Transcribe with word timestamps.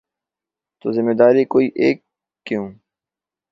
تو 0.79 0.87
ذمہ 0.95 1.13
دار 1.19 1.35
کوئی 1.53 1.67
ایک 1.81 1.97
کیوں؟ 2.45 2.65